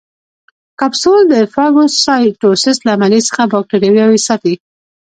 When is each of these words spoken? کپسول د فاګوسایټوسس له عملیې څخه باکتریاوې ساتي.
کپسول 0.79 1.19
د 1.33 1.35
فاګوسایټوسس 1.53 2.77
له 2.85 2.91
عملیې 2.95 3.21
څخه 3.29 3.43
باکتریاوې 3.51 4.19
ساتي. 4.27 4.53